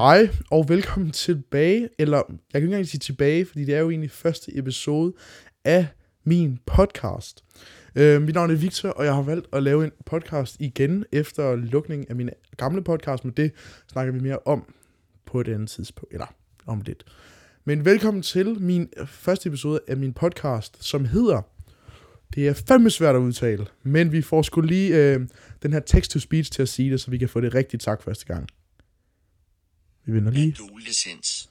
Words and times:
Hej 0.00 0.28
og 0.50 0.68
velkommen 0.68 1.10
tilbage, 1.10 1.88
eller 1.98 2.16
jeg 2.16 2.26
kan 2.28 2.62
ikke 2.62 2.66
engang 2.66 2.86
sige 2.86 2.98
tilbage, 2.98 3.46
fordi 3.46 3.64
det 3.64 3.74
er 3.74 3.78
jo 3.78 3.90
egentlig 3.90 4.10
første 4.10 4.58
episode 4.58 5.12
af 5.64 5.86
min 6.24 6.58
podcast. 6.66 7.44
Øh, 7.94 8.22
mit 8.22 8.34
navn 8.34 8.50
er 8.50 8.54
Victor, 8.54 8.88
og 8.88 9.04
jeg 9.04 9.14
har 9.14 9.22
valgt 9.22 9.46
at 9.52 9.62
lave 9.62 9.84
en 9.84 9.90
podcast 10.06 10.56
igen 10.60 11.04
efter 11.12 11.56
lukningen 11.56 12.06
af 12.08 12.16
min 12.16 12.30
gamle 12.56 12.84
podcast, 12.84 13.24
men 13.24 13.34
det 13.36 13.52
snakker 13.92 14.12
vi 14.12 14.20
mere 14.20 14.38
om 14.46 14.74
på 15.26 15.40
et 15.40 15.48
andet 15.48 15.70
tidspunkt, 15.70 16.12
eller 16.12 16.34
om 16.66 16.80
lidt. 16.80 17.04
Men 17.64 17.84
velkommen 17.84 18.22
til 18.22 18.60
min 18.60 18.88
første 19.06 19.48
episode 19.48 19.80
af 19.88 19.96
min 19.96 20.12
podcast, 20.12 20.84
som 20.84 21.04
hedder 21.04 21.42
det 22.34 22.48
er 22.48 22.52
fandme 22.68 22.90
svært 22.90 23.14
at 23.14 23.20
udtale, 23.20 23.66
men 23.82 24.12
vi 24.12 24.22
får 24.22 24.42
sgu 24.42 24.60
lige 24.60 24.96
øh, 24.96 25.20
den 25.62 25.72
her 25.72 25.80
text-to-speech 25.80 26.52
til 26.52 26.62
at 26.62 26.68
sige 26.68 26.90
det, 26.90 27.00
så 27.00 27.10
vi 27.10 27.18
kan 27.18 27.28
få 27.28 27.40
det 27.40 27.54
rigtigt 27.54 27.82
sagt 27.82 28.02
første 28.02 28.26
gang. 28.26 28.46
Vi 30.10 30.16
vender 30.16 30.30
lige. 30.30 30.56
Adolescens. 30.58 31.50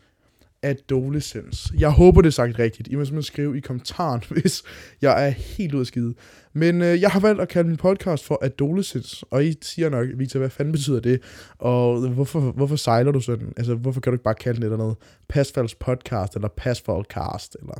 Adolescence. 0.63 1.73
Jeg 1.77 1.89
håber, 1.89 2.21
det 2.21 2.27
er 2.27 2.31
sagt 2.31 2.59
rigtigt. 2.59 2.87
I 2.87 2.95
må 2.95 3.05
simpelthen 3.05 3.33
skrive 3.33 3.57
i 3.57 3.59
kommentaren, 3.59 4.23
hvis 4.29 4.63
jeg 5.01 5.25
er 5.27 5.29
helt 5.29 5.73
ud 5.73 5.79
af 5.79 5.85
skide. 5.85 6.13
Men 6.53 6.81
øh, 6.81 7.01
jeg 7.01 7.09
har 7.09 7.19
valgt 7.19 7.41
at 7.41 7.47
kalde 7.47 7.67
min 7.67 7.77
podcast 7.77 8.25
for 8.25 8.39
Adolescence, 8.41 9.25
og 9.31 9.45
I 9.45 9.55
siger 9.61 9.89
nok, 9.89 10.07
Victor, 10.15 10.39
hvad 10.39 10.49
fanden 10.49 10.71
betyder 10.71 10.99
det? 10.99 11.21
Og 11.59 12.09
hvorfor, 12.09 12.39
hvorfor 12.39 12.75
sejler 12.75 13.11
du 13.11 13.19
sådan? 13.19 13.53
Altså, 13.57 13.75
hvorfor 13.75 14.01
kan 14.01 14.11
du 14.11 14.15
ikke 14.15 14.23
bare 14.23 14.35
kalde 14.35 14.69
det 14.69 14.77
noget 14.77 14.95
Pasfalds 15.29 15.75
podcast, 15.75 16.35
eller 16.35 16.47
Pasfaldcast, 16.57 17.57
eller 17.59 17.73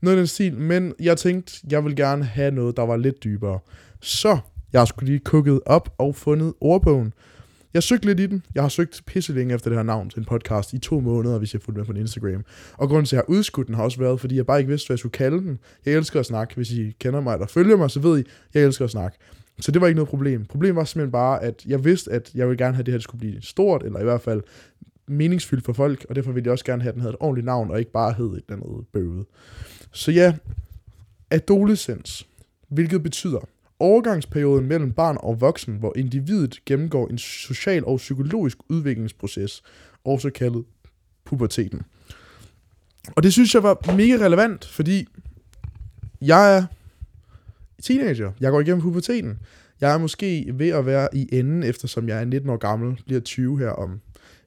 noget 0.00 0.16
i 0.16 0.18
den 0.18 0.26
stil? 0.26 0.54
Men 0.54 0.94
jeg 1.00 1.16
tænkte, 1.16 1.60
jeg 1.70 1.84
vil 1.84 1.96
gerne 1.96 2.24
have 2.24 2.50
noget, 2.50 2.76
der 2.76 2.82
var 2.82 2.96
lidt 2.96 3.24
dybere. 3.24 3.58
Så 4.00 4.38
jeg 4.72 4.80
har 4.80 4.86
skulle 4.86 5.10
lige 5.10 5.18
kukket 5.24 5.60
op 5.66 5.94
og 5.98 6.16
fundet 6.16 6.54
ordbogen, 6.60 7.12
jeg 7.74 7.82
søgte 7.82 8.06
lidt 8.06 8.20
i 8.20 8.26
den. 8.26 8.42
Jeg 8.54 8.62
har 8.62 8.68
søgt 8.68 9.02
pisse 9.06 9.32
længe 9.32 9.54
efter 9.54 9.70
det 9.70 9.78
her 9.78 9.82
navn 9.82 10.10
til 10.10 10.18
en 10.18 10.24
podcast 10.24 10.72
i 10.72 10.78
to 10.78 11.00
måneder, 11.00 11.38
hvis 11.38 11.54
jeg 11.54 11.62
fulgte 11.62 11.78
med 11.78 11.86
på 11.86 11.92
Instagram. 11.92 12.44
Og 12.72 12.88
grunden 12.88 13.06
til, 13.06 13.16
at 13.16 13.18
jeg 13.18 13.24
har 13.28 13.34
udskudt 13.34 13.66
den, 13.66 13.74
har 13.74 13.82
også 13.82 13.98
været, 13.98 14.20
fordi 14.20 14.36
jeg 14.36 14.46
bare 14.46 14.58
ikke 14.58 14.68
vidste, 14.68 14.86
hvad 14.86 14.94
jeg 14.94 14.98
skulle 14.98 15.12
kalde 15.12 15.38
den. 15.38 15.58
Jeg 15.86 15.94
elsker 15.94 16.20
at 16.20 16.26
snakke. 16.26 16.54
Hvis 16.54 16.72
I 16.72 16.96
kender 17.00 17.20
mig 17.20 17.32
eller 17.34 17.46
følger 17.46 17.76
mig, 17.76 17.90
så 17.90 18.00
ved 18.00 18.20
I, 18.20 18.24
jeg 18.54 18.62
elsker 18.62 18.84
at 18.84 18.90
snakke. 18.90 19.18
Så 19.60 19.72
det 19.72 19.80
var 19.80 19.86
ikke 19.86 19.96
noget 19.96 20.08
problem. 20.08 20.44
Problemet 20.44 20.76
var 20.76 20.84
simpelthen 20.84 21.12
bare, 21.12 21.42
at 21.42 21.66
jeg 21.66 21.84
vidste, 21.84 22.12
at 22.12 22.30
jeg 22.34 22.48
ville 22.48 22.64
gerne 22.64 22.74
have, 22.74 22.80
at 22.80 22.86
det 22.86 22.94
her 22.94 23.00
skulle 23.00 23.20
blive 23.20 23.42
stort, 23.42 23.82
eller 23.82 24.00
i 24.00 24.04
hvert 24.04 24.20
fald 24.20 24.42
meningsfyldt 25.08 25.64
for 25.64 25.72
folk, 25.72 26.06
og 26.08 26.14
derfor 26.14 26.32
ville 26.32 26.46
jeg 26.46 26.52
også 26.52 26.64
gerne 26.64 26.82
have, 26.82 26.88
at 26.88 26.94
den 26.94 27.00
havde 27.00 27.12
et 27.12 27.20
ordentligt 27.20 27.44
navn, 27.44 27.70
og 27.70 27.78
ikke 27.78 27.92
bare 27.92 28.12
hed 28.12 28.26
et 28.26 28.42
eller 28.48 28.64
andet 28.64 28.86
bøvet. 28.92 29.26
Så 29.92 30.12
ja, 30.12 30.34
adolescens, 31.30 32.26
hvilket 32.68 33.02
betyder, 33.02 33.48
overgangsperioden 33.82 34.66
mellem 34.66 34.92
barn 34.92 35.16
og 35.20 35.40
voksen, 35.40 35.74
hvor 35.74 35.92
individet 35.96 36.64
gennemgår 36.66 37.08
en 37.08 37.18
social 37.18 37.84
og 37.84 37.96
psykologisk 37.96 38.58
udviklingsproces, 38.68 39.62
også 40.04 40.30
kaldet 40.30 40.64
puberteten. 41.24 41.82
Og 43.16 43.22
det 43.22 43.32
synes 43.32 43.54
jeg 43.54 43.62
var 43.62 43.92
mega 43.96 44.24
relevant, 44.24 44.64
fordi 44.64 45.06
jeg 46.20 46.56
er 46.56 46.64
teenager. 47.82 48.32
Jeg 48.40 48.50
går 48.50 48.60
igennem 48.60 48.80
puberteten. 48.82 49.38
Jeg 49.80 49.94
er 49.94 49.98
måske 49.98 50.50
ved 50.54 50.68
at 50.68 50.86
være 50.86 51.08
i 51.12 51.28
enden, 51.32 51.62
eftersom 51.62 52.08
jeg 52.08 52.20
er 52.20 52.24
19 52.24 52.50
år 52.50 52.56
gammel, 52.56 53.00
bliver 53.06 53.20
20 53.20 53.58
her 53.58 53.70
om 53.70 54.00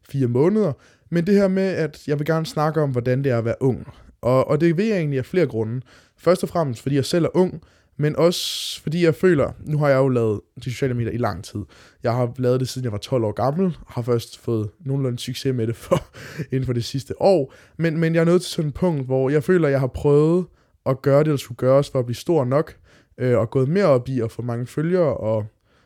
fire 0.10 0.28
måneder. 0.28 0.74
Men 1.10 1.28
det 1.28 1.36
her 1.36 1.48
med, 1.48 1.64
at 1.64 2.08
jeg 2.08 2.20
vil 2.20 2.28
gerne 2.28 2.46
snakke 2.46 2.82
om, 2.82 2.92
hvordan 2.92 3.24
det 3.24 3.32
er 3.32 3.38
at 3.38 3.46
være 3.46 3.62
ung. 3.62 3.88
Og, 4.22 4.48
og 4.48 4.62
det 4.62 4.78
ved 4.78 4.86
jeg 4.86 4.98
egentlig 4.98 5.20
af 5.20 5.26
flere 5.26 5.48
grunde. 5.48 5.82
Først 6.18 6.44
og 6.44 6.50
fremmest, 6.50 6.82
fordi 6.82 6.96
jeg 6.96 7.06
selv 7.06 7.26
er 7.26 7.38
ung, 7.38 7.62
men 7.98 8.16
også 8.16 8.82
fordi 8.82 9.04
jeg 9.04 9.16
føler, 9.16 9.52
nu 9.60 9.78
har 9.78 9.90
jeg 9.90 9.98
jo 9.98 10.08
lavet 10.08 10.42
de 10.66 10.72
sociale 10.72 10.94
medier 10.94 11.12
i 11.12 11.18
lang 11.18 11.44
tid. 11.44 11.60
Jeg 12.04 12.14
har 12.14 12.34
lavet 12.38 12.60
det 12.60 12.70
siden 12.70 12.84
jeg 12.84 12.92
var 12.92 12.98
12 12.98 13.24
år 13.24 13.32
gammel, 13.32 13.78
har 13.88 14.02
først 14.02 14.40
fået 14.40 14.70
nogenlunde 14.80 15.20
succes 15.20 15.56
med 15.56 15.68
det 15.68 15.76
for, 15.76 16.06
inden 16.52 16.66
for 16.66 16.74
det 16.74 16.86
sidste 16.86 17.22
år. 17.22 17.54
Men, 17.78 17.98
men 17.98 18.16
jeg 18.16 18.22
er 18.22 18.26
nået 18.26 18.42
til 18.42 18.52
sådan 18.52 18.70
et 18.70 18.74
punkt, 18.74 19.06
hvor 19.06 19.30
jeg 19.30 19.44
føler, 19.44 19.68
at 19.68 19.72
jeg 19.72 19.80
har 19.80 19.88
prøvet 19.88 20.46
at 20.86 21.02
gøre 21.02 21.20
det, 21.20 21.26
der 21.26 21.38
skulle 21.38 21.58
gøres 21.58 21.90
for 21.90 22.00
at 22.00 22.06
blive 22.06 22.16
stor 22.16 22.46
nok, 22.46 22.78
øh, 23.18 23.38
og 23.38 23.50
gået 23.50 23.70
mere 23.70 23.86
op 23.86 24.10
i 24.10 24.22
at 24.22 24.32
få 24.32 24.42
mange 24.42 24.68
følgere 24.68 25.18
og 25.18 25.46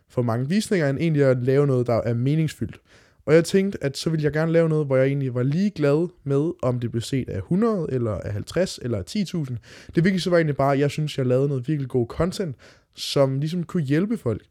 få 0.10 0.22
mange 0.22 0.50
visninger, 0.50 0.90
end 0.90 0.98
egentlig 0.98 1.24
at 1.26 1.44
lave 1.44 1.68
noget, 1.68 1.88
der 1.88 2.02
er 2.02 2.14
meningsfyldt. 2.14 2.80
Og 3.30 3.36
jeg 3.36 3.46
tænkte, 3.46 3.84
at 3.84 3.98
så 3.98 4.10
ville 4.10 4.24
jeg 4.24 4.34
gerne 4.34 4.52
lave 4.52 4.70
noget, 4.70 4.86
hvor 4.86 4.98
jeg 4.98 5.08
egentlig 5.08 5.34
var 5.34 5.44
lige 5.44 5.70
glad 5.70 6.10
med, 6.24 6.52
om 6.62 6.80
det 6.80 6.92
blev 6.92 7.02
set 7.02 7.30
af 7.30 7.38
100, 7.38 7.88
eller 7.90 8.12
af 8.12 8.34
50, 8.34 8.80
eller 8.82 8.98
af 8.98 9.04
10.000. 9.10 9.56
Det 9.96 10.04
vigtigste 10.04 10.24
så 10.24 10.30
var 10.30 10.38
egentlig 10.38 10.56
bare, 10.58 10.74
at 10.74 10.80
jeg 10.80 10.92
synes, 10.92 11.18
jeg 11.18 11.26
lavede 11.26 11.48
noget 11.48 11.68
virkelig 11.68 11.90
god 11.90 12.08
content, 12.08 12.56
som 12.96 13.40
ligesom 13.40 13.64
kunne 13.64 13.84
hjælpe 13.84 14.18
folk. 14.18 14.42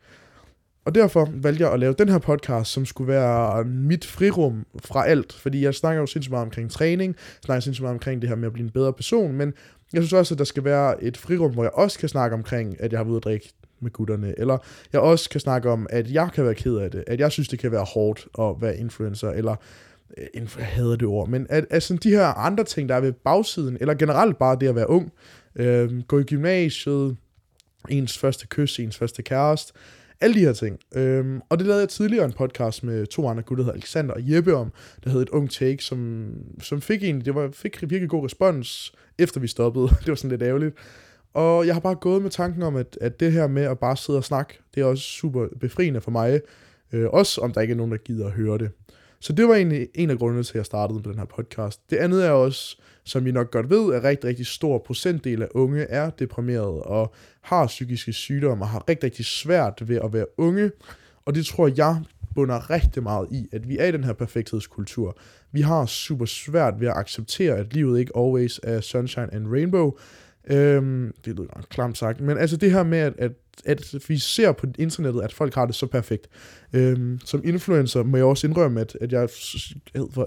Og 0.85 0.95
derfor 0.95 1.31
valgte 1.33 1.65
jeg 1.65 1.73
at 1.73 1.81
lave 1.81 1.95
den 1.99 2.09
her 2.09 2.19
podcast, 2.19 2.71
som 2.71 2.87
skulle 2.87 3.09
være 3.09 3.65
mit 3.65 4.05
frirum 4.05 4.67
fra 4.85 5.07
alt. 5.07 5.33
Fordi 5.33 5.65
jeg 5.65 5.75
snakker 5.75 6.01
jo 6.01 6.07
sindssygt 6.07 6.31
meget 6.31 6.45
omkring 6.45 6.71
træning, 6.71 7.17
snakker 7.45 7.61
sindssygt 7.61 7.83
meget 7.83 7.95
omkring 7.95 8.23
det 8.23 8.29
her 8.29 8.37
med 8.37 8.47
at 8.47 8.53
blive 8.53 8.65
en 8.65 8.73
bedre 8.73 8.93
person, 8.93 9.33
men 9.33 9.53
jeg 9.93 10.03
synes 10.03 10.13
også, 10.13 10.35
at 10.35 10.39
der 10.39 10.45
skal 10.45 10.65
være 10.65 11.05
et 11.05 11.17
frirum, 11.17 11.53
hvor 11.53 11.63
jeg 11.63 11.73
også 11.75 11.99
kan 11.99 12.09
snakke 12.09 12.35
omkring, 12.35 12.81
at 12.81 12.93
jeg 12.93 12.99
har 12.99 13.05
været 13.05 13.11
ude 13.11 13.17
at 13.17 13.25
drikke 13.25 13.53
med 13.81 13.91
gutterne, 13.91 14.35
eller 14.39 14.59
jeg 14.93 15.01
også 15.01 15.31
kan 15.31 15.41
snakke 15.41 15.71
om, 15.71 15.87
at 15.91 16.11
jeg 16.11 16.31
kan 16.35 16.45
være 16.45 16.55
ked 16.55 16.77
af 16.77 16.91
det, 16.91 17.05
at 17.07 17.21
jeg 17.21 17.33
synes, 17.33 17.49
det 17.49 17.59
kan 17.59 17.73
være 17.73 17.85
hårdt 17.85 18.27
at 18.39 18.55
være 18.61 18.77
influencer, 18.77 19.31
eller 19.31 19.57
øh, 20.19 20.27
jeg 20.35 20.67
hader 20.67 20.97
det 20.97 21.09
ord, 21.09 21.29
men 21.29 21.47
at, 21.51 21.67
at 21.71 21.83
sådan 21.83 22.01
de 22.03 22.11
her 22.11 22.27
andre 22.27 22.65
ting, 22.65 22.89
der 22.89 22.95
er 22.95 23.01
ved 23.01 23.13
bagsiden, 23.13 23.77
eller 23.81 23.95
generelt 23.95 24.39
bare 24.39 24.57
det 24.61 24.69
at 24.69 24.75
være 24.75 24.91
ung, 24.91 25.13
øh, 25.57 26.03
gå 26.03 26.19
i 26.19 26.23
gymnasiet, 26.23 27.17
ens 27.89 28.19
første 28.19 28.47
kys, 28.47 28.79
ens 28.79 28.99
første 28.99 29.23
kæreste, 29.23 29.73
alle 30.21 30.35
de 30.35 30.41
her 30.41 30.53
ting. 30.53 30.79
Øhm, 30.95 31.41
og 31.49 31.59
det 31.59 31.67
lavede 31.67 31.81
jeg 31.81 31.89
tidligere 31.89 32.25
en 32.25 32.33
podcast 32.33 32.85
med 32.85 33.07
to 33.07 33.29
andre 33.29 33.43
gutter, 33.43 33.65
der 33.65 33.67
hedder 33.67 33.77
Alexander 33.77 34.15
og 34.15 34.21
Jeppe 34.33 34.55
om, 34.55 34.73
der 35.05 35.11
hed 35.11 35.23
et 35.23 35.29
ung 35.29 35.51
take, 35.51 35.85
som, 35.85 36.29
som 36.63 36.81
fik 36.81 37.05
en, 37.05 37.21
det 37.21 37.35
var, 37.35 37.51
fik 37.53 37.81
virkelig 37.81 38.09
god 38.09 38.25
respons, 38.25 38.93
efter 39.19 39.41
vi 39.41 39.47
stoppede. 39.47 39.89
det 40.01 40.09
var 40.09 40.15
sådan 40.15 40.31
lidt 40.31 40.43
ærgerligt. 40.43 40.77
Og 41.39 41.67
jeg 41.67 41.75
har 41.75 41.81
bare 41.81 41.95
gået 41.95 42.23
med 42.23 42.31
tanken 42.31 42.63
om, 42.63 42.77
at, 42.77 42.99
at 43.01 43.21
det 43.21 43.33
her 43.33 43.47
med 43.47 43.63
at 43.63 43.79
bare 43.79 43.97
sidde 43.97 44.19
og 44.19 44.25
snakke, 44.25 44.59
det 44.75 44.81
er 44.81 44.85
også 44.85 45.03
super 45.03 45.47
befriende 45.61 46.01
for 46.01 46.11
mig. 46.11 46.41
Øh, 46.93 47.07
også 47.13 47.41
om 47.41 47.53
der 47.53 47.61
ikke 47.61 47.73
er 47.73 47.77
nogen, 47.77 47.93
der 47.93 47.99
gider 47.99 48.27
at 48.27 48.33
høre 48.33 48.59
det. 48.59 48.71
Så 49.21 49.33
det 49.33 49.49
var 49.49 49.55
egentlig 49.55 49.89
en 49.95 50.11
af 50.11 50.19
grundene 50.19 50.43
til, 50.43 50.53
at 50.53 50.57
jeg 50.57 50.67
startede 50.67 50.95
med 50.99 51.05
den 51.05 51.19
her 51.19 51.25
podcast. 51.25 51.91
Det 51.91 51.97
andet 51.97 52.27
er 52.27 52.31
også, 52.31 52.77
som 53.05 53.27
I 53.27 53.31
nok 53.31 53.51
godt 53.51 53.71
ved, 53.71 53.95
at 53.95 54.05
rigtig, 54.05 54.29
rigtig 54.29 54.47
stor 54.47 54.79
procentdel 54.79 55.43
af 55.43 55.49
unge 55.51 55.83
er 55.83 56.11
deprimerede 56.11 56.83
og 56.83 57.15
har 57.41 57.67
psykiske 57.67 58.13
sygdomme 58.13 58.65
og 58.65 58.69
har 58.69 58.89
rigtig, 58.89 59.05
rigtig 59.05 59.25
svært 59.25 59.89
ved 59.89 59.97
at 60.05 60.13
være 60.13 60.27
unge. 60.39 60.71
Og 61.25 61.35
det 61.35 61.47
tror 61.47 61.71
jeg 61.77 62.03
bunder 62.35 62.71
rigtig 62.71 63.03
meget 63.03 63.29
i, 63.31 63.49
at 63.53 63.69
vi 63.69 63.79
er 63.79 63.87
i 63.87 63.93
den 63.93 64.05
her 64.05 64.13
perfekthedskultur. 64.13 65.19
Vi 65.53 65.61
har 65.61 65.87
super 65.87 66.27
svært 66.27 66.81
ved 66.81 66.89
at 66.89 66.97
acceptere, 66.97 67.57
at 67.57 67.73
livet 67.73 68.01
ikke 68.01 68.13
always 68.17 68.61
er 68.63 68.81
sunshine 68.81 69.35
and 69.35 69.53
rainbow, 69.53 69.99
Øhm, 70.51 71.15
det 71.25 71.37
lyder 71.37 71.57
nok 71.57 71.65
klamt 71.71 71.99
sagt, 71.99 72.21
men 72.21 72.39
altså 72.39 72.57
det 72.57 72.73
her 72.73 72.83
med, 72.83 72.99
at, 72.99 73.13
at, 73.19 73.33
at 73.65 73.95
vi 74.09 74.19
ser 74.19 74.53
på 74.53 74.67
internettet, 74.79 75.23
at 75.23 75.33
folk 75.33 75.55
har 75.55 75.67
det 75.67 75.75
så 75.75 75.87
perfekt. 75.87 76.29
Øhm, 76.73 77.19
som 77.25 77.41
influencer 77.45 78.03
må 78.03 78.17
jeg 78.17 78.27
også 78.27 78.47
indrømme, 78.47 78.81
at, 78.81 78.99
at 79.01 79.13
jeg, 79.13 79.29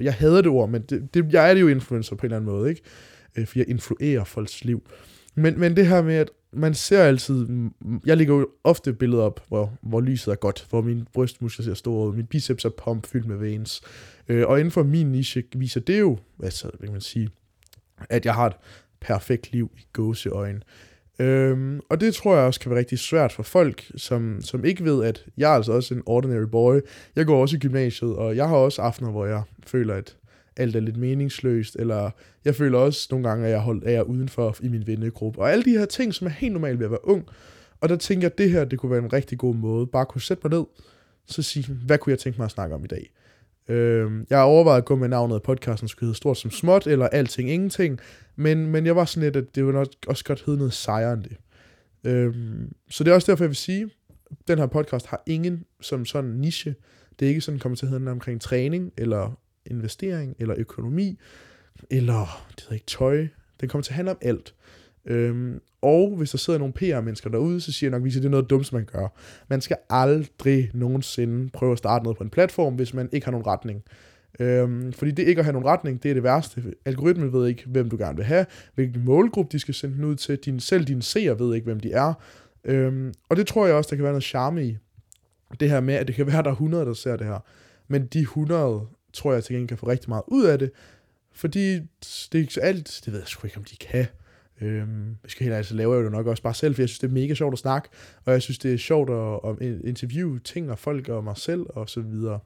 jeg 0.01 0.13
hader 0.13 0.41
det 0.41 0.51
ord, 0.51 0.69
men 0.69 0.81
det, 0.81 1.13
det, 1.13 1.33
jeg 1.33 1.49
er 1.49 1.53
det 1.53 1.61
jo 1.61 1.67
influencer 1.67 2.15
på 2.15 2.21
en 2.21 2.25
eller 2.25 2.37
anden 2.37 2.51
måde, 2.51 2.69
ikke? 2.69 2.81
Øh, 3.37 3.47
for 3.47 3.59
jeg 3.59 3.69
influerer 3.69 4.23
folks 4.23 4.63
liv. 4.63 4.83
Men, 5.35 5.59
men 5.59 5.75
det 5.75 5.87
her 5.87 6.01
med, 6.01 6.15
at 6.15 6.29
man 6.53 6.73
ser 6.73 7.03
altid, 7.03 7.47
jeg 8.05 8.17
lægger 8.17 8.35
jo 8.35 8.49
ofte 8.63 8.93
billeder 8.93 9.23
op, 9.23 9.39
hvor, 9.47 9.73
hvor 9.81 10.01
lyset 10.01 10.31
er 10.31 10.35
godt, 10.35 10.67
hvor 10.69 10.81
min 10.81 11.07
brystmuskler 11.13 11.63
ser 11.63 11.73
store 11.73 12.09
ud, 12.09 12.15
min 12.15 12.25
biceps 12.25 12.65
er 12.65 12.69
pump 12.69 13.05
fyldt 13.05 13.27
med 13.27 13.37
veins. 13.37 13.81
Øh, 14.27 14.47
og 14.47 14.59
inden 14.59 14.71
for 14.71 14.83
min 14.83 15.11
niche 15.11 15.43
viser 15.55 15.79
det 15.79 15.99
jo, 15.99 16.17
altså, 16.43 16.69
hvad 16.77 16.87
kan 16.87 16.91
man 16.91 17.01
sige, 17.01 17.29
at 18.09 18.25
jeg 18.25 18.33
har 18.33 18.47
et 18.47 18.53
perfekt 19.01 19.51
liv 19.51 19.71
i 19.77 19.81
gåseøjen. 19.93 20.63
Øhm, 21.19 21.79
og 21.89 22.01
det 22.01 22.15
tror 22.15 22.35
jeg 22.35 22.45
også 22.45 22.59
kan 22.59 22.71
være 22.71 22.79
rigtig 22.79 22.99
svært 22.99 23.31
for 23.31 23.43
folk, 23.43 23.91
som, 23.95 24.41
som 24.41 24.65
ikke 24.65 24.83
ved, 24.83 25.05
at 25.05 25.25
jeg 25.37 25.51
er 25.51 25.55
altså 25.55 25.71
også 25.71 25.93
en 25.93 26.03
ordinary 26.05 26.47
boy. 26.51 26.79
Jeg 27.15 27.25
går 27.25 27.41
også 27.41 27.55
i 27.55 27.59
gymnasiet, 27.59 28.15
og 28.15 28.35
jeg 28.35 28.47
har 28.47 28.55
også 28.55 28.81
aftener, 28.81 29.11
hvor 29.11 29.25
jeg 29.25 29.41
føler, 29.67 29.95
at 29.95 30.17
alt 30.57 30.75
er 30.75 30.79
lidt 30.79 30.97
meningsløst, 30.97 31.75
eller 31.75 32.09
jeg 32.45 32.55
føler 32.55 32.77
også 32.77 33.07
nogle 33.11 33.29
gange, 33.29 33.45
at 33.45 33.51
jeg, 33.51 33.59
hold, 33.59 33.81
er 33.85 34.01
udenfor 34.01 34.55
i 34.61 34.67
min 34.67 34.87
vennegruppe. 34.87 35.39
Og 35.39 35.51
alle 35.51 35.63
de 35.63 35.77
her 35.77 35.85
ting, 35.85 36.13
som 36.13 36.27
er 36.27 36.31
helt 36.31 36.53
normalt 36.53 36.79
ved 36.79 36.85
at 36.85 36.91
være 36.91 37.07
ung. 37.07 37.25
Og 37.81 37.89
der 37.89 37.95
tænker 37.95 38.25
jeg, 38.25 38.31
at 38.31 38.37
det 38.37 38.51
her, 38.51 38.65
det 38.65 38.79
kunne 38.79 38.91
være 38.91 39.03
en 39.03 39.13
rigtig 39.13 39.37
god 39.37 39.55
måde, 39.55 39.87
bare 39.87 40.05
kunne 40.05 40.21
sætte 40.21 40.47
mig 40.47 40.59
ned, 40.59 40.65
så 41.25 41.41
sige, 41.41 41.73
hvad 41.85 41.97
kunne 41.97 42.11
jeg 42.11 42.19
tænke 42.19 42.37
mig 42.37 42.45
at 42.45 42.51
snakke 42.51 42.75
om 42.75 42.83
i 42.83 42.87
dag? 42.87 43.11
Øh, 43.71 44.11
jeg 44.29 44.37
har 44.37 44.45
overvejet 44.45 44.77
at 44.77 44.85
gå 44.85 44.95
med 44.95 45.07
navnet 45.07 45.35
af 45.35 45.41
podcasten, 45.41 45.87
skulle 45.87 46.07
hedde 46.07 46.17
Stort 46.17 46.37
som 46.37 46.51
Småt, 46.51 46.87
eller 46.87 47.07
Alting 47.07 47.49
Ingenting, 47.49 47.99
men, 48.35 48.67
men 48.67 48.85
jeg 48.85 48.95
var 48.95 49.05
sådan 49.05 49.23
lidt, 49.23 49.35
at 49.35 49.55
det 49.55 49.65
ville 49.65 49.85
også 50.07 50.25
godt 50.25 50.43
hedde 50.45 50.57
noget 50.57 50.73
sejere 50.73 51.13
end 51.13 51.23
det. 51.23 51.37
Øh, 52.03 52.35
så 52.89 53.03
det 53.03 53.11
er 53.11 53.15
også 53.15 53.31
derfor, 53.31 53.43
jeg 53.43 53.49
vil 53.49 53.55
sige, 53.55 53.83
at 54.31 54.37
den 54.47 54.59
her 54.59 54.65
podcast 54.65 55.05
har 55.05 55.23
ingen 55.27 55.65
som 55.81 56.05
sådan 56.05 56.29
niche. 56.29 56.75
Det 57.19 57.25
er 57.25 57.29
ikke 57.29 57.41
sådan, 57.41 57.59
kommer 57.59 57.75
til 57.75 57.85
at 57.85 57.89
hedde 57.89 58.11
omkring 58.11 58.41
træning, 58.41 58.93
eller 58.97 59.39
investering, 59.65 60.35
eller 60.39 60.55
økonomi, 60.57 61.19
eller 61.89 62.47
det 62.49 62.61
hedder 62.61 62.73
ikke 62.73 62.85
tøj. 62.85 63.27
Den 63.61 63.69
kommer 63.69 63.83
til 63.83 63.91
at 63.91 63.95
handle 63.95 64.11
om 64.11 64.17
alt. 64.21 64.53
Øhm, 65.05 65.61
og 65.81 66.15
hvis 66.17 66.31
der 66.31 66.37
sidder 66.37 66.59
nogle 66.59 66.73
PR-mennesker 66.73 67.29
derude, 67.29 67.61
så 67.61 67.71
siger 67.71 67.89
jeg 67.91 67.99
nok, 67.99 68.07
at 68.07 68.13
det 68.13 68.25
er 68.25 68.29
noget 68.29 68.49
dumt, 68.49 68.67
som 68.67 68.75
man 68.75 68.85
gør. 68.85 69.07
Man 69.49 69.61
skal 69.61 69.77
aldrig 69.89 70.71
nogensinde 70.73 71.49
prøve 71.49 71.71
at 71.71 71.77
starte 71.77 72.03
noget 72.03 72.17
på 72.17 72.23
en 72.23 72.29
platform, 72.29 72.75
hvis 72.75 72.93
man 72.93 73.09
ikke 73.11 73.25
har 73.25 73.31
nogen 73.31 73.47
retning. 73.47 73.83
Øhm, 74.39 74.93
fordi 74.93 75.11
det 75.11 75.27
ikke 75.27 75.39
at 75.39 75.45
have 75.45 75.53
nogen 75.53 75.67
retning, 75.67 76.03
det 76.03 76.09
er 76.09 76.13
det 76.13 76.23
værste. 76.23 76.63
Algoritmen 76.85 77.33
ved 77.33 77.47
ikke, 77.47 77.63
hvem 77.65 77.89
du 77.89 77.97
gerne 77.97 78.15
vil 78.15 78.25
have, 78.25 78.45
hvilken 78.75 79.05
målgruppe 79.05 79.51
de 79.51 79.59
skal 79.59 79.73
sende 79.73 79.95
den 79.95 80.03
ud 80.03 80.15
til. 80.15 80.37
Din, 80.37 80.59
selv 80.59 80.85
dine 80.85 81.01
seere 81.01 81.39
ved 81.39 81.55
ikke, 81.55 81.65
hvem 81.65 81.79
de 81.79 81.91
er. 81.91 82.13
Øhm, 82.63 83.13
og 83.29 83.37
det 83.37 83.47
tror 83.47 83.65
jeg 83.65 83.75
også, 83.75 83.89
der 83.89 83.95
kan 83.95 84.03
være 84.03 84.13
noget 84.13 84.23
charme 84.23 84.65
i. 84.65 84.77
Det 85.59 85.69
her 85.69 85.79
med, 85.79 85.93
at 85.93 86.07
det 86.07 86.15
kan 86.15 86.27
være, 86.27 86.43
der 86.43 86.49
er 86.49 86.53
100, 86.53 86.85
der 86.85 86.93
ser 86.93 87.15
det 87.15 87.27
her. 87.27 87.39
Men 87.87 88.05
de 88.05 88.19
100, 88.19 88.81
tror 89.13 89.33
jeg 89.33 89.43
til 89.43 89.53
gengæld 89.53 89.67
kan 89.67 89.77
få 89.77 89.87
rigtig 89.87 90.09
meget 90.09 90.23
ud 90.27 90.45
af 90.45 90.59
det. 90.59 90.71
Fordi 91.33 91.73
det 91.73 92.35
er 92.35 92.39
ikke 92.39 92.61
alt, 92.61 93.01
det 93.05 93.13
ved 93.13 93.19
jeg 93.19 93.27
sgu 93.27 93.47
ikke, 93.47 93.57
om 93.57 93.63
de 93.63 93.75
kan. 93.75 94.05
Øhm, 94.61 95.17
jeg 95.23 95.31
skal 95.31 95.43
helt 95.43 95.55
altså 95.55 95.75
laver 95.75 95.95
jeg 95.95 96.03
det 96.03 96.11
nok 96.11 96.27
også 96.27 96.43
bare 96.43 96.53
selv, 96.53 96.75
for 96.75 96.81
jeg 96.81 96.89
synes, 96.89 96.99
det 96.99 97.07
er 97.07 97.13
mega 97.13 97.33
sjovt 97.33 97.53
at 97.53 97.59
snakke, 97.59 97.89
og 98.25 98.33
jeg 98.33 98.41
synes, 98.41 98.57
det 98.57 98.73
er 98.73 98.77
sjovt 98.77 99.09
at, 99.09 99.51
at 99.51 99.67
øh, 99.67 99.79
interviewe 99.83 100.39
ting 100.39 100.71
og 100.71 100.79
folk 100.79 101.09
og 101.09 101.23
mig 101.23 101.37
selv 101.37 101.65
og 101.69 101.89
så 101.89 102.01
videre. 102.01 102.39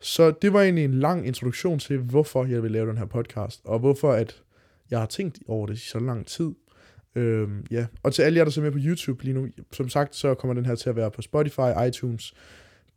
Så 0.00 0.30
det 0.30 0.52
var 0.52 0.62
egentlig 0.62 0.84
en 0.84 0.94
lang 0.94 1.26
introduktion 1.26 1.78
til, 1.78 1.98
hvorfor 1.98 2.44
jeg 2.44 2.62
vil 2.62 2.70
lave 2.70 2.88
den 2.88 2.98
her 2.98 3.06
podcast, 3.06 3.60
og 3.64 3.78
hvorfor 3.78 4.12
at 4.12 4.42
jeg 4.90 4.98
har 4.98 5.06
tænkt 5.06 5.38
over 5.48 5.66
det 5.66 5.74
i 5.74 5.88
så 5.88 5.98
lang 5.98 6.26
tid. 6.26 6.50
Øhm, 7.14 7.66
ja. 7.70 7.86
Og 8.02 8.12
til 8.12 8.22
alle 8.22 8.36
jer, 8.36 8.44
der 8.44 8.50
ser 8.50 8.62
med 8.62 8.70
på 8.70 8.78
YouTube 8.80 9.24
lige 9.24 9.34
nu, 9.34 9.48
som 9.72 9.88
sagt, 9.88 10.16
så 10.16 10.34
kommer 10.34 10.54
den 10.54 10.66
her 10.66 10.74
til 10.74 10.88
at 10.88 10.96
være 10.96 11.10
på 11.10 11.22
Spotify, 11.22 11.86
iTunes, 11.88 12.34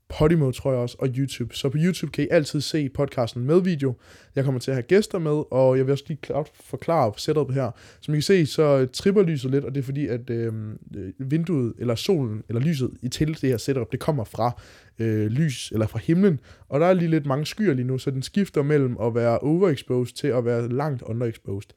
Podimo 0.09 0.51
tror 0.51 0.71
jeg 0.71 0.79
også, 0.79 0.95
og 0.99 1.07
YouTube. 1.07 1.55
Så 1.55 1.69
på 1.69 1.77
YouTube 1.81 2.11
kan 2.11 2.23
I 2.23 2.27
altid 2.31 2.61
se 2.61 2.89
podcasten 2.89 3.43
med 3.43 3.61
video. 3.61 3.93
Jeg 4.35 4.43
kommer 4.43 4.59
til 4.59 4.71
at 4.71 4.75
have 4.75 4.83
gæster 4.83 5.19
med, 5.19 5.43
og 5.51 5.77
jeg 5.77 5.85
vil 5.85 5.91
også 5.91 6.03
lige 6.07 6.19
klart 6.21 6.49
forklare 6.53 7.13
setupet 7.17 7.55
her. 7.55 7.71
Som 8.01 8.13
I 8.13 8.17
kan 8.17 8.21
se, 8.21 8.45
så 8.45 8.63
øh, 8.63 8.87
tripper 8.93 9.23
lyset 9.23 9.51
lidt, 9.51 9.65
og 9.65 9.75
det 9.75 9.79
er 9.81 9.83
fordi, 9.85 10.07
at 10.07 10.29
øh, 10.29 10.53
øh, 10.95 11.13
vinduet, 11.17 11.73
eller 11.79 11.95
solen, 11.95 12.43
eller 12.49 12.61
lyset 12.61 12.91
i 13.01 13.07
til 13.07 13.27
det 13.27 13.49
her 13.49 13.57
setup, 13.57 13.91
det 13.91 13.99
kommer 13.99 14.23
fra 14.23 14.61
øh, 14.99 15.27
lys, 15.27 15.71
eller 15.71 15.87
fra 15.87 15.99
himlen. 15.99 16.39
Og 16.69 16.79
der 16.79 16.85
er 16.85 16.93
lige 16.93 17.09
lidt 17.09 17.25
mange 17.25 17.45
skyer 17.45 17.73
lige 17.73 17.87
nu, 17.87 17.97
så 17.97 18.11
den 18.11 18.21
skifter 18.21 18.63
mellem 18.63 18.97
at 19.01 19.15
være 19.15 19.39
overexposed 19.39 20.15
til 20.15 20.27
at 20.27 20.45
være 20.45 20.69
langt 20.69 21.01
underexposed. 21.01 21.69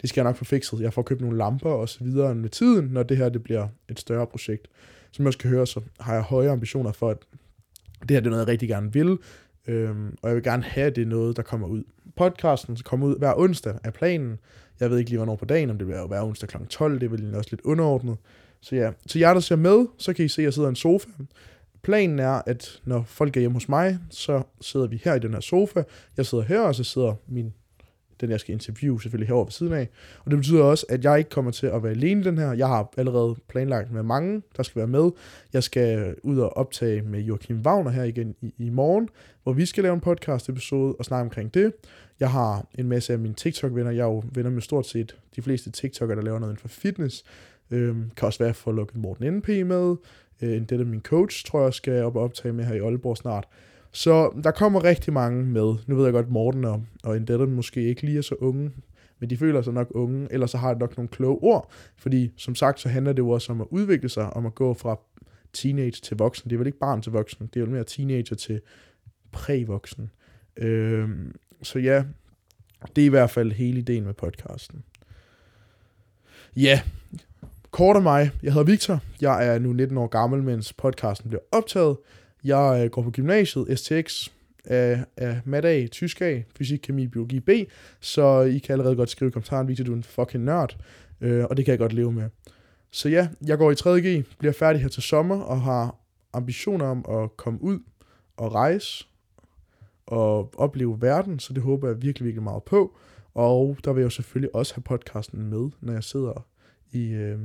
Det 0.00 0.08
skal 0.08 0.20
jeg 0.20 0.24
nok 0.24 0.36
få 0.36 0.44
fikset. 0.44 0.80
Jeg 0.80 0.92
får 0.92 1.02
købt 1.02 1.20
nogle 1.20 1.38
lamper 1.38 1.70
og 1.70 1.88
så 1.88 2.04
videre 2.04 2.34
med 2.34 2.48
tiden, 2.48 2.84
når 2.84 3.02
det 3.02 3.16
her 3.16 3.28
det 3.28 3.42
bliver 3.42 3.68
et 3.88 4.00
større 4.00 4.26
projekt. 4.26 4.68
Som 5.12 5.22
jeg 5.22 5.26
også 5.26 5.38
kan 5.38 5.50
høre, 5.50 5.66
så 5.66 5.80
har 6.00 6.14
jeg 6.14 6.22
høje 6.22 6.50
ambitioner 6.50 6.92
for, 6.92 7.10
at 7.10 7.18
det 8.02 8.10
her 8.10 8.20
det 8.20 8.26
er 8.26 8.30
noget, 8.30 8.40
jeg 8.40 8.48
rigtig 8.48 8.68
gerne 8.68 8.92
vil, 8.92 9.18
øhm, 9.66 10.16
og 10.22 10.28
jeg 10.28 10.36
vil 10.36 10.44
gerne 10.44 10.62
have, 10.62 10.86
at 10.86 10.96
det 10.96 11.02
er 11.02 11.06
noget, 11.06 11.36
der 11.36 11.42
kommer 11.42 11.66
ud. 11.66 11.82
Podcasten 12.16 12.76
skal 12.76 12.88
komme 12.88 13.06
ud 13.06 13.18
hver 13.18 13.34
onsdag 13.36 13.74
af 13.84 13.92
planen. 13.92 14.38
Jeg 14.80 14.90
ved 14.90 14.98
ikke 14.98 15.10
lige, 15.10 15.18
hvornår 15.18 15.36
på 15.36 15.44
dagen, 15.44 15.70
om 15.70 15.78
det 15.78 15.86
bliver 15.86 16.06
hver 16.06 16.22
onsdag 16.22 16.48
kl. 16.48 16.56
12, 16.68 17.00
det 17.00 17.06
er 17.06 17.10
vel 17.10 17.34
også 17.34 17.50
lidt 17.52 17.60
underordnet. 17.60 18.16
Så 18.60 18.76
ja, 18.76 18.90
til 19.08 19.18
jer, 19.18 19.32
der 19.32 19.40
ser 19.40 19.56
med, 19.56 19.86
så 19.98 20.12
kan 20.12 20.24
I 20.24 20.28
se, 20.28 20.42
at 20.42 20.44
jeg 20.44 20.54
sidder 20.54 20.68
i 20.68 20.70
en 20.70 20.76
sofa. 20.76 21.08
Planen 21.82 22.18
er, 22.18 22.42
at 22.46 22.80
når 22.84 23.02
folk 23.06 23.36
er 23.36 23.40
hjemme 23.40 23.56
hos 23.56 23.68
mig, 23.68 23.98
så 24.10 24.42
sidder 24.60 24.86
vi 24.86 25.00
her 25.04 25.14
i 25.14 25.18
den 25.18 25.32
her 25.32 25.40
sofa. 25.40 25.82
Jeg 26.16 26.26
sidder 26.26 26.44
her, 26.44 26.60
og 26.60 26.74
så 26.74 26.84
sidder 26.84 27.14
min 27.26 27.52
den 28.20 28.30
jeg 28.30 28.40
skal 28.40 28.52
interviewe 28.52 29.02
selvfølgelig 29.02 29.28
herovre 29.28 29.46
ved 29.46 29.52
siden 29.52 29.72
af. 29.72 29.88
Og 30.24 30.30
det 30.30 30.38
betyder 30.38 30.62
også, 30.64 30.86
at 30.88 31.04
jeg 31.04 31.18
ikke 31.18 31.30
kommer 31.30 31.50
til 31.50 31.66
at 31.66 31.82
være 31.82 31.92
alene 31.92 32.20
i 32.20 32.24
den 32.24 32.38
her. 32.38 32.52
Jeg 32.52 32.68
har 32.68 32.92
allerede 32.96 33.36
planlagt 33.48 33.92
med 33.92 34.02
mange, 34.02 34.42
der 34.56 34.62
skal 34.62 34.78
være 34.78 34.86
med. 34.86 35.10
Jeg 35.52 35.62
skal 35.62 36.14
ud 36.22 36.38
og 36.38 36.56
optage 36.56 37.02
med 37.02 37.20
Joachim 37.20 37.60
Wagner 37.60 37.90
her 37.90 38.04
igen 38.04 38.34
i, 38.40 38.54
i 38.58 38.70
morgen, 38.70 39.08
hvor 39.42 39.52
vi 39.52 39.66
skal 39.66 39.82
lave 39.82 39.94
en 39.94 40.00
podcast 40.00 40.48
episode 40.48 40.94
og 40.98 41.04
snakke 41.04 41.22
omkring 41.22 41.54
det. 41.54 41.72
Jeg 42.20 42.30
har 42.30 42.66
en 42.78 42.88
masse 42.88 43.12
af 43.12 43.18
mine 43.18 43.34
TikTok-venner. 43.34 43.90
Jeg 43.90 44.00
er 44.00 44.06
jo 44.06 44.22
venner 44.32 44.50
med 44.50 44.62
stort 44.62 44.86
set 44.86 45.16
de 45.36 45.42
fleste 45.42 45.70
TikTok'ere, 45.76 46.14
der 46.14 46.22
laver 46.22 46.38
noget 46.38 46.52
inden 46.52 46.60
for 46.60 46.68
fitness. 46.68 47.24
Øhm, 47.70 48.10
kan 48.16 48.26
også 48.26 48.44
være 48.44 48.54
for 48.54 48.70
at 48.70 48.74
lukke 48.74 48.98
Morten 48.98 49.34
NP 49.34 49.48
med. 49.48 49.96
Øh, 50.42 50.56
en 50.56 50.64
det 50.64 50.80
er 50.80 50.84
min 50.84 51.02
coach, 51.02 51.44
tror 51.46 51.62
jeg, 51.62 51.74
skal 51.74 52.02
op 52.02 52.16
og 52.16 52.22
optage 52.22 52.52
med 52.52 52.64
her 52.64 52.74
i 52.74 52.78
Aalborg 52.78 53.16
snart. 53.16 53.48
Så 53.98 54.40
der 54.44 54.50
kommer 54.50 54.84
rigtig 54.84 55.12
mange 55.12 55.44
med. 55.44 55.74
Nu 55.86 55.96
ved 55.96 56.04
jeg 56.04 56.12
godt, 56.12 56.30
Morten 56.30 56.64
og, 56.64 56.84
og 57.04 57.16
Endetta 57.16 57.44
måske 57.44 57.82
ikke 57.82 58.02
lige 58.02 58.18
er 58.18 58.22
så 58.22 58.34
unge, 58.34 58.70
men 59.18 59.30
de 59.30 59.36
føler 59.36 59.62
sig 59.62 59.72
nok 59.72 59.88
unge, 59.90 60.28
eller 60.30 60.46
så 60.46 60.58
har 60.58 60.74
de 60.74 60.80
nok 60.80 60.96
nogle 60.96 61.08
kloge 61.08 61.38
ord, 61.42 61.70
fordi 61.96 62.32
som 62.36 62.54
sagt, 62.54 62.80
så 62.80 62.88
handler 62.88 63.12
det 63.12 63.18
jo 63.18 63.30
også 63.30 63.52
om 63.52 63.60
at 63.60 63.66
udvikle 63.70 64.08
sig, 64.08 64.30
om 64.30 64.46
at 64.46 64.54
gå 64.54 64.74
fra 64.74 65.00
teenage 65.52 65.90
til 65.90 66.16
voksen. 66.16 66.50
Det 66.50 66.56
er 66.56 66.58
vel 66.58 66.66
ikke 66.66 66.78
barn 66.78 67.02
til 67.02 67.12
voksen, 67.12 67.50
det 67.54 67.60
er 67.60 67.64
vel 67.64 67.74
mere 67.74 67.84
teenager 67.84 68.36
til 68.36 68.60
prævoksen. 69.32 70.10
Øhm, 70.56 71.34
så 71.62 71.78
ja, 71.78 72.04
det 72.96 73.02
er 73.02 73.06
i 73.06 73.08
hvert 73.10 73.30
fald 73.30 73.52
hele 73.52 73.78
ideen 73.78 74.04
med 74.04 74.14
podcasten. 74.14 74.82
Ja, 76.56 76.80
kort 77.70 77.96
af 77.96 78.02
mig. 78.02 78.30
Jeg 78.42 78.52
hedder 78.52 78.66
Victor. 78.66 79.00
Jeg 79.20 79.46
er 79.48 79.58
nu 79.58 79.72
19 79.72 79.98
år 79.98 80.06
gammel, 80.06 80.42
mens 80.42 80.72
podcasten 80.72 81.30
bliver 81.30 81.42
optaget. 81.52 81.96
Jeg 82.44 82.80
øh, 82.84 82.90
går 82.90 83.02
på 83.02 83.10
gymnasiet, 83.10 83.78
STX, 83.78 84.28
af, 84.64 85.04
af 85.16 85.40
mat 85.44 85.64
A, 85.64 85.86
tysk 85.86 86.22
A, 86.22 86.42
fysik, 86.56 86.78
kemi, 86.82 87.06
biologi 87.06 87.40
B, 87.40 87.50
så 88.00 88.40
I 88.40 88.58
kan 88.58 88.72
allerede 88.72 88.96
godt 88.96 89.10
skrive 89.10 89.28
i 89.28 89.32
kommentaren, 89.32 89.68
Victor, 89.68 89.84
du 89.84 89.92
er 89.92 89.96
en 89.96 90.02
fucking 90.02 90.44
nørd, 90.44 90.76
øh, 91.20 91.44
og 91.44 91.56
det 91.56 91.64
kan 91.64 91.72
jeg 91.72 91.78
godt 91.78 91.92
leve 91.92 92.12
med. 92.12 92.28
Så 92.90 93.08
ja, 93.08 93.28
jeg 93.46 93.58
går 93.58 93.70
i 93.70 93.74
3.G, 93.74 94.24
bliver 94.38 94.52
færdig 94.52 94.82
her 94.82 94.88
til 94.88 95.02
sommer, 95.02 95.40
og 95.40 95.62
har 95.62 95.96
ambitioner 96.32 96.86
om 96.86 97.04
at 97.22 97.36
komme 97.36 97.62
ud 97.62 97.78
og 98.36 98.54
rejse, 98.54 99.06
og 100.06 100.54
opleve 100.56 101.02
verden, 101.02 101.38
så 101.38 101.52
det 101.52 101.62
håber 101.62 101.88
jeg 101.88 102.02
virkelig, 102.02 102.24
virkelig 102.24 102.42
meget 102.42 102.62
på. 102.62 102.96
Og 103.34 103.76
der 103.84 103.92
vil 103.92 104.00
jeg 104.00 104.04
jo 104.04 104.10
selvfølgelig 104.10 104.54
også 104.54 104.74
have 104.74 104.82
podcasten 104.82 105.50
med, 105.50 105.70
når 105.80 105.92
jeg 105.92 106.04
sidder 106.04 106.46
i, 106.92 107.08
øh, 107.08 107.38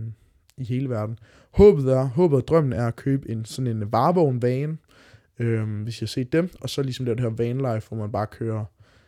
i 0.57 0.63
hele 0.63 0.89
verden. 0.89 1.19
Håbet 1.51 1.93
er, 1.93 2.03
håbet 2.03 2.41
og 2.41 2.47
drømmen 2.47 2.73
er 2.73 2.87
at 2.87 2.95
købe 2.95 3.29
en 3.29 3.45
sådan 3.45 3.77
en 3.77 3.91
varevogn 3.91 4.41
van, 4.41 4.79
øh, 5.39 5.83
hvis 5.83 6.01
jeg 6.01 6.09
ser 6.09 6.23
dem, 6.23 6.49
og 6.61 6.69
så 6.69 6.81
ligesom 6.81 7.05
det 7.05 7.19
her 7.19 7.29
vanlife, 7.29 7.87
hvor 7.87 7.97
man 7.97 8.11
bare 8.11 8.27
kører 8.27 8.65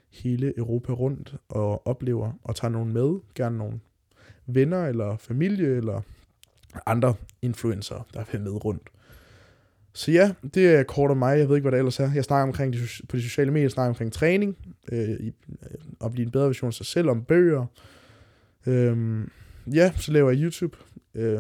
hele 0.10 0.58
Europa 0.58 0.94
rundt 0.94 1.36
og 1.50 1.88
oplever 1.88 2.32
og 2.44 2.56
tager 2.56 2.72
nogen 2.72 2.94
med, 2.94 3.20
gerne 3.36 3.58
nogle 3.58 3.80
venner 4.46 4.86
eller 4.86 5.18
familie 5.18 5.68
eller 5.68 6.02
andre 6.86 7.14
influencer, 7.42 8.08
der 8.14 8.20
er 8.20 8.40
med 8.40 8.66
rundt. 8.66 8.90
Så 9.94 10.12
ja, 10.12 10.34
det 10.54 10.76
er 10.76 10.84
kort 10.84 11.12
om 11.12 11.18
mig. 11.18 11.40
Jeg 11.40 11.50
ved 11.50 11.56
ikke, 11.56 11.64
hvad 11.64 11.72
det 11.72 11.78
ellers 11.78 12.00
er. 12.00 12.12
Jeg 12.14 12.24
snakker 12.24 12.48
omkring 12.48 12.74
de, 12.74 12.80
på 13.10 13.18
de 13.18 13.22
sociale 13.22 13.52
medier, 13.52 13.64
jeg 13.64 13.72
snakker 13.72 13.90
omkring 13.90 14.14
træning, 14.14 14.58
øh, 14.92 15.10
i, 15.10 15.28
øh, 15.28 15.78
at 16.06 16.12
blive 16.12 16.26
en 16.26 16.32
bedre 16.32 16.48
version 16.48 16.68
af 16.68 16.74
sig 16.74 16.86
selv, 16.86 17.10
om 17.10 17.24
bøger. 17.24 17.66
Øh, 18.66 19.24
ja, 19.74 19.92
så 19.96 20.12
laver 20.12 20.32
jeg 20.32 20.44
YouTube. 20.44 20.78
Øh, 21.16 21.40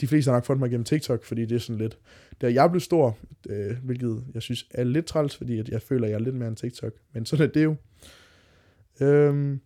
de 0.00 0.06
fleste 0.06 0.28
har 0.30 0.36
nok 0.36 0.44
fundet 0.44 0.60
mig 0.60 0.70
gennem 0.70 0.84
TikTok, 0.84 1.24
fordi 1.24 1.44
det 1.44 1.54
er 1.54 1.58
sådan 1.58 1.78
lidt, 1.78 1.98
da 2.40 2.52
jeg 2.52 2.70
blev 2.70 2.80
stor, 2.80 3.18
øh, 3.48 3.76
hvilket 3.82 4.24
jeg 4.34 4.42
synes 4.42 4.66
er 4.70 4.84
lidt 4.84 5.06
træls, 5.06 5.36
fordi 5.36 5.58
at 5.58 5.68
jeg 5.68 5.82
føler, 5.82 6.04
at 6.04 6.10
jeg 6.10 6.16
er 6.16 6.22
lidt 6.22 6.34
mere 6.34 6.48
end 6.48 6.56
TikTok, 6.56 6.92
men 7.12 7.26
sådan 7.26 7.48
er 7.48 7.52
det 7.52 7.64
jo. 7.64 7.76
Øh, 9.00 9.58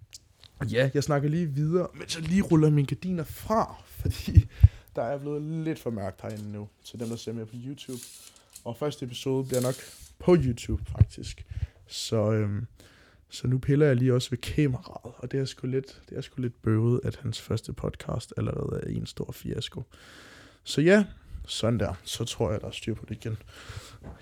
ja, 0.72 0.90
jeg 0.94 1.02
snakker 1.02 1.28
lige 1.28 1.46
videre, 1.46 1.88
men 1.94 2.08
så 2.08 2.20
lige 2.20 2.42
ruller 2.42 2.70
mine 2.70 2.86
gardiner 2.86 3.24
fra, 3.24 3.76
fordi 4.00 4.46
der 4.96 5.02
er 5.02 5.18
blevet 5.18 5.42
lidt 5.42 5.78
for 5.78 5.90
mørkt 5.90 6.22
herinde 6.22 6.52
nu, 6.52 6.68
til 6.84 7.00
dem, 7.00 7.08
der 7.08 7.16
ser 7.16 7.32
med 7.32 7.46
på 7.46 7.54
YouTube. 7.66 8.00
Og 8.64 8.76
første 8.76 9.04
episode 9.04 9.44
bliver 9.44 9.60
nok 9.60 9.74
på 10.18 10.36
YouTube, 10.36 10.82
faktisk. 10.90 11.46
Så, 11.86 12.32
øhm, 12.32 12.66
så 13.28 13.46
nu 13.46 13.58
piller 13.58 13.86
jeg 13.86 13.96
lige 13.96 14.14
også 14.14 14.30
ved 14.30 14.38
kameraet, 14.38 15.14
og 15.18 15.32
det 15.32 15.40
er 15.40 15.44
sgu 15.44 15.66
lidt, 15.66 16.02
det 16.08 16.18
er 16.18 16.20
sgu 16.20 16.42
lidt 16.42 16.62
bøvet, 16.62 17.00
at 17.04 17.16
hans 17.22 17.40
første 17.40 17.72
podcast 17.72 18.34
allerede 18.36 18.80
er 18.82 18.90
en 18.90 19.06
stor 19.06 19.32
fiasko. 19.32 19.82
Så 20.64 20.80
ja, 20.80 21.04
sådan 21.46 21.80
der, 21.80 21.94
så 22.04 22.24
tror 22.24 22.50
jeg, 22.50 22.60
der 22.60 22.66
er 22.66 22.70
styr 22.70 22.94
på 22.94 23.04
det 23.08 23.14
igen. 23.14 23.36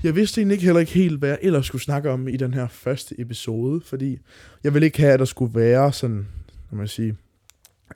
Jeg 0.03 0.15
vidste 0.15 0.41
egentlig 0.41 0.55
ikke 0.55 0.65
heller 0.65 0.81
ikke 0.81 0.93
helt, 0.93 1.19
hvad 1.19 1.29
jeg 1.29 1.39
ellers 1.43 1.67
skulle 1.67 1.83
snakke 1.83 2.11
om 2.11 2.29
i 2.29 2.37
den 2.37 2.55
her 2.55 2.69
første 2.69 3.21
episode, 3.21 3.81
fordi 3.81 4.19
jeg 4.65 4.75
ville 4.75 4.87
ikke 4.87 4.99
have, 4.99 5.13
at 5.13 5.19
der 5.19 5.25
skulle 5.25 5.55
være 5.55 5.93
sådan, 5.93 6.29
når 6.71 6.79
man 6.79 6.89
sige, 6.89 7.17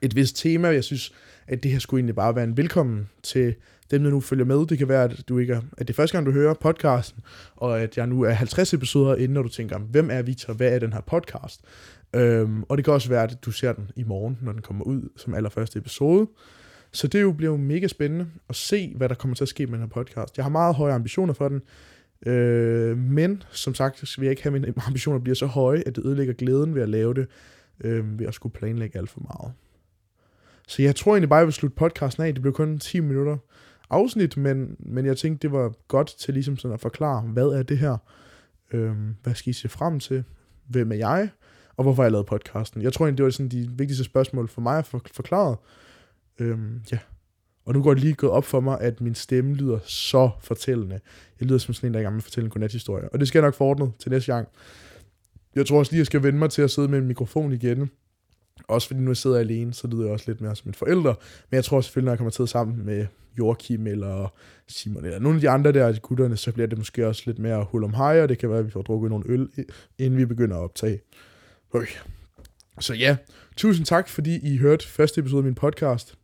et 0.03 0.17
vist 0.17 0.37
tema. 0.37 0.69
Jeg 0.69 0.85
synes, 0.85 1.13
at 1.47 1.63
det 1.63 1.71
her 1.71 1.79
skulle 1.79 1.99
egentlig 1.99 2.15
bare 2.15 2.35
være 2.35 2.45
en 2.45 2.57
velkommen 2.57 3.09
til 3.23 3.55
dem, 3.91 4.03
der 4.03 4.11
nu 4.11 4.21
følger 4.21 4.45
med. 4.45 4.67
Det 4.67 4.79
kan 4.79 4.89
være, 4.89 5.05
at, 5.05 5.25
du 5.29 5.39
ikke 5.39 5.53
er, 5.53 5.61
at 5.79 5.89
det 5.89 5.91
er 5.91 5.97
første 5.97 6.17
gang, 6.17 6.27
du 6.27 6.33
hører 6.33 6.55
podcasten, 6.55 7.23
og 7.57 7.81
at 7.81 7.97
jeg 7.97 8.07
nu 8.07 8.23
er 8.23 8.31
50 8.31 8.75
episoder 8.75 9.15
inde, 9.15 9.35
når 9.35 9.43
du 9.43 9.49
tænker, 9.49 9.79
hvem 9.79 10.11
er 10.11 10.23
Victor, 10.23 10.53
hvad 10.53 10.73
er 10.73 10.79
den 10.79 10.93
her 10.93 11.01
podcast? 11.01 11.61
Øhm, 12.15 12.63
og 12.63 12.77
det 12.77 12.85
kan 12.85 12.95
også 12.95 13.09
være, 13.09 13.23
at 13.23 13.45
du 13.45 13.51
ser 13.51 13.73
den 13.73 13.91
i 13.97 14.03
morgen, 14.03 14.39
når 14.43 14.53
den 14.53 14.63
kommer 14.63 14.85
ud 14.85 15.09
som 15.17 15.35
allerførste 15.35 15.79
episode. 15.79 16.27
Så 16.93 17.07
det 17.07 17.23
jo 17.23 17.33
bliver 17.33 17.53
jo 17.53 17.57
mega 17.57 17.87
spændende 17.87 18.27
at 18.49 18.57
se, 18.57 18.93
hvad 18.97 19.09
der 19.09 19.15
kommer 19.15 19.35
til 19.35 19.45
at 19.45 19.49
ske 19.49 19.67
med 19.67 19.73
den 19.73 19.81
her 19.81 19.89
podcast. 19.89 20.37
Jeg 20.37 20.45
har 20.45 20.51
meget 20.51 20.75
høje 20.75 20.93
ambitioner 20.93 21.35
for 21.35 21.49
den, 21.49 21.63
øh, 22.33 22.99
men 22.99 23.43
som 23.51 23.75
sagt, 23.75 24.09
så 24.09 24.21
vil 24.21 24.27
jeg 24.27 24.31
ikke 24.31 24.43
have, 24.43 24.57
at 24.57 24.61
mine 24.61 24.75
ambitioner 24.87 25.21
bliver 25.21 25.35
så 25.35 25.47
høje, 25.47 25.83
at 25.87 25.97
det 25.97 26.07
ødelægger 26.07 26.35
glæden 26.35 26.75
ved 26.75 26.83
at 26.83 26.89
lave 26.89 27.15
det, 27.15 27.27
øh, 27.85 28.19
ved 28.19 28.27
at 28.27 28.35
skulle 28.35 28.53
planlægge 28.53 28.99
alt 28.99 29.11
for 29.11 29.21
meget. 29.21 29.53
Så 30.69 30.83
jeg 30.83 30.97
tror 30.97 31.13
egentlig 31.13 31.29
bare, 31.29 31.39
jeg 31.39 31.47
vil 31.47 31.55
slutte 31.55 31.77
podcasten 31.77 32.23
af. 32.23 32.35
Det 32.35 32.43
blev 32.43 32.55
kun 32.55 32.79
10 32.79 33.01
minutter 33.01 33.37
afsnit, 33.91 34.37
men, 34.37 34.77
men 34.79 35.07
jeg 35.07 35.17
tænkte, 35.17 35.49
det 35.49 35.53
var 35.53 35.73
godt 35.89 36.15
til 36.19 36.35
ligesom 36.35 36.57
sådan 36.57 36.75
at 36.75 36.81
forklare, 36.81 37.21
hvad 37.21 37.47
er 37.47 37.63
det 37.63 37.79
her? 37.79 37.97
Øhm, 38.73 39.17
hvad 39.23 39.35
skal 39.35 39.51
I 39.51 39.53
se 39.53 39.69
frem 39.69 40.01
til? 40.01 40.25
Hvem 40.67 40.93
er 40.93 40.97
jeg? 40.97 41.29
Og 41.77 41.83
hvorfor 41.83 42.03
har 42.03 42.07
jeg 42.07 42.13
lavet 42.13 42.27
podcasten? 42.27 42.83
Jeg 42.83 42.93
tror 42.93 43.07
egentlig, 43.07 43.19
det 43.19 43.25
var 43.25 43.31
sådan 43.31 43.49
de 43.49 43.71
vigtigste 43.71 44.05
spørgsmål 44.05 44.49
for 44.49 44.61
mig 44.61 44.79
at 44.79 44.87
forklare. 44.87 45.15
forklaret. 45.15 45.57
Øhm, 46.39 46.83
ja. 46.93 46.99
Og 47.65 47.75
nu 47.75 47.83
går 47.83 47.95
det 47.95 48.03
lige 48.03 48.15
gået 48.15 48.33
op 48.33 48.45
for 48.45 48.61
mig, 48.61 48.81
at 48.81 49.01
min 49.01 49.15
stemme 49.15 49.55
lyder 49.55 49.79
så 49.85 50.31
fortællende. 50.41 51.01
Jeg 51.41 51.49
lyder 51.49 51.59
som 51.59 51.75
sådan 51.75 51.91
en, 51.91 51.95
der 51.95 51.99
er 51.99 52.03
i 52.03 52.05
gang 52.05 52.15
med 52.15 52.21
at 52.21 52.25
fortælle 52.25 52.45
en 52.45 52.51
godnat-historie. 52.51 53.09
Og 53.09 53.21
det 53.21 53.29
skal 53.29 53.39
jeg 53.39 53.47
nok 53.47 53.55
forordne 53.55 53.93
til 53.99 54.11
næste 54.11 54.33
gang. 54.33 54.49
Jeg 55.55 55.67
tror 55.67 55.79
også 55.79 55.93
lige, 55.93 55.99
jeg 55.99 56.07
skal 56.07 56.23
vende 56.23 56.39
mig 56.39 56.51
til 56.51 56.63
at 56.63 56.71
sidde 56.71 56.89
med 56.89 56.99
en 56.99 57.07
mikrofon 57.07 57.53
igen. 57.53 57.91
Også 58.69 58.87
fordi 58.87 59.01
nu 59.01 59.11
jeg 59.11 59.17
sidder 59.17 59.39
alene, 59.39 59.75
så 59.75 59.87
lyder 59.87 60.03
jeg 60.03 60.13
også 60.13 60.25
lidt 60.29 60.41
mere 60.41 60.57
som 60.57 60.69
en 60.69 60.75
forælder. 60.75 61.15
Men 61.51 61.57
jeg 61.57 61.65
tror 61.65 61.81
selvfølgelig, 61.81 62.07
når 62.07 62.13
jeg 62.13 62.19
kommer 62.19 62.31
til 62.31 62.49
sammen 62.49 62.87
med 62.87 63.07
Joachim 63.39 63.87
eller 63.87 64.33
Simon 64.67 65.05
eller 65.05 65.19
nogle 65.19 65.37
af 65.37 65.41
de 65.41 65.49
andre 65.49 65.73
der, 65.73 65.99
gutterne, 65.99 66.37
så 66.37 66.53
bliver 66.53 66.67
det 66.67 66.79
måske 66.79 67.07
også 67.07 67.23
lidt 67.27 67.39
mere 67.39 67.65
hul 67.65 67.85
om 67.85 67.95
hej, 67.95 68.23
og 68.23 68.29
det 68.29 68.39
kan 68.39 68.51
være, 68.51 68.59
at 68.59 68.67
vi 68.67 68.71
får 68.71 68.83
drukket 68.83 69.11
nogle 69.11 69.25
øl, 69.29 69.49
inden 69.99 70.19
vi 70.19 70.25
begynder 70.25 70.57
at 70.57 70.63
optage. 70.63 71.01
Øh. 71.77 71.87
Så 72.81 72.95
ja, 72.95 73.17
tusind 73.57 73.87
tak, 73.87 74.09
fordi 74.09 74.53
I 74.53 74.57
hørte 74.57 74.89
første 74.89 75.21
episode 75.21 75.39
af 75.39 75.45
min 75.45 75.55
podcast. 75.55 76.15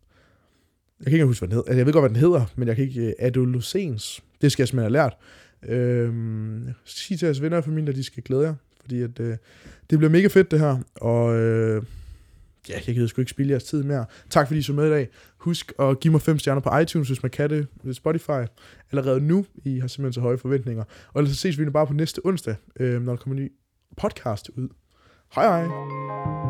Jeg 1.00 1.04
kan 1.04 1.12
ikke 1.12 1.26
huske, 1.26 1.40
hvad 1.40 1.48
den 1.48 1.54
hedder. 1.54 1.68
Altså, 1.68 1.78
jeg 1.78 1.86
ved 1.86 1.92
godt, 1.92 2.02
hvad 2.02 2.10
den 2.10 2.16
hedder, 2.16 2.44
men 2.56 2.68
jeg 2.68 2.76
kan 2.76 2.84
ikke... 2.84 3.06
Øh, 3.06 3.12
adolescens. 3.18 4.22
Det 4.40 4.52
skal 4.52 4.62
jeg 4.62 4.68
simpelthen 4.68 4.94
have 4.94 5.10
lært. 5.10 5.16
Øhm, 5.68 6.68
sig 6.84 7.18
til 7.18 7.26
jeres 7.26 7.42
venner 7.42 7.56
og 7.56 7.64
familie, 7.64 7.90
at 7.90 7.96
de 7.96 8.04
skal 8.04 8.22
glæde 8.22 8.42
jer, 8.42 8.54
fordi 8.80 9.02
at, 9.02 9.20
øh, 9.20 9.36
det 9.90 9.98
bliver 9.98 10.10
mega 10.10 10.26
fedt 10.26 10.50
det 10.50 10.60
her, 10.60 10.78
og 10.94 11.36
øh, 11.36 11.82
ja, 12.68 12.80
jeg 12.86 12.94
gider 12.94 13.06
sgu 13.06 13.20
ikke 13.20 13.30
spille 13.30 13.50
jeres 13.50 13.64
tid 13.64 13.82
mere. 13.82 14.06
Tak 14.30 14.46
fordi 14.46 14.58
I 14.58 14.62
så 14.62 14.72
med 14.72 14.86
i 14.86 14.90
dag. 14.90 15.08
Husk 15.36 15.72
at 15.78 16.00
give 16.00 16.12
mig 16.12 16.22
5 16.22 16.38
stjerner 16.38 16.60
på 16.60 16.78
iTunes, 16.78 17.08
hvis 17.08 17.22
man 17.22 17.30
kan 17.30 17.50
det, 17.50 17.66
ved 17.82 17.94
Spotify. 17.94 18.50
Allerede 18.92 19.20
nu, 19.20 19.46
I 19.64 19.78
har 19.78 19.88
simpelthen 19.88 20.12
så 20.12 20.20
høje 20.20 20.38
forventninger. 20.38 20.84
Og 21.12 21.20
ellers 21.20 21.36
så 21.36 21.40
ses 21.40 21.58
vi 21.58 21.64
nu 21.64 21.70
bare 21.70 21.86
på 21.86 21.92
næste 21.92 22.20
onsdag, 22.24 22.56
øh, 22.80 23.02
når 23.02 23.12
der 23.12 23.22
kommer 23.22 23.38
en 23.38 23.44
ny 23.44 23.52
podcast 23.96 24.48
ud. 24.48 24.68
Hej 25.34 25.66
hej! 25.66 26.43